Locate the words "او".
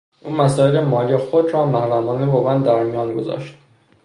0.23-0.31